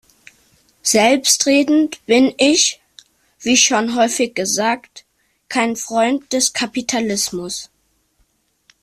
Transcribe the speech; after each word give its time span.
Selbstredend 0.81 2.03
bin 2.07 2.33
ich, 2.39 2.81
wie 3.39 3.55
schon 3.55 3.95
häufig 3.95 4.33
gesagt, 4.33 5.05
kein 5.47 5.75
Freund 5.75 6.33
des 6.33 6.53
Kapitalismus. 6.53 7.69